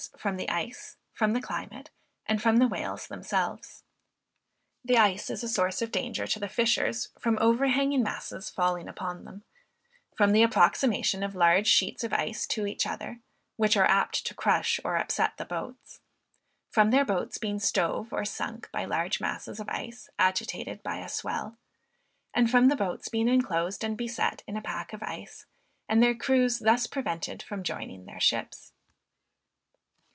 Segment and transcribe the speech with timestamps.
[0.17, 1.91] from the ice, from the climate,
[2.25, 3.83] and from the whales themselves.
[4.83, 9.25] The ice is a source of danger to the fishers, from overhanging masses falling upon
[9.25, 9.43] them,
[10.17, 13.19] from the approximation of large sheets of ice to each other,
[13.57, 15.99] which are apt to crush or upset the boats,
[16.71, 21.09] from their boats being stove or sunk by large masses of ice, agitated by a
[21.09, 21.57] swell,
[22.33, 25.45] and from the boats being enclosed and beset in a pack of ice,
[25.87, 28.73] and their crews thus prevented from joining their ships.